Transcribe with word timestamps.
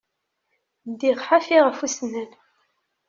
Ddiɣ 0.91 1.17
ḥafi 1.27 1.57
ɣef 1.65 1.79
usennan. 1.85 2.31